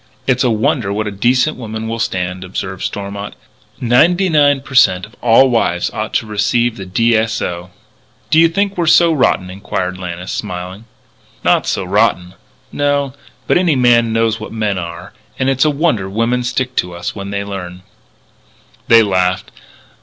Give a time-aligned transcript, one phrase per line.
[0.25, 3.35] "It's a wonder what a decent woman will stand," observed Stormont.
[3.79, 5.05] "Ninety nine per cent.
[5.05, 7.15] of all wives ought to receive the D.
[7.15, 7.39] S.
[7.39, 7.69] O."
[8.31, 10.85] "Do you think we're so rotten?" inquired Lannis, smiling.
[11.43, 12.33] "Not so rotten.
[12.71, 13.13] No.
[13.45, 15.13] But any man knows what men are.
[15.37, 17.83] And it's a wonder women stick to us when they learn."
[18.87, 19.51] They laughed.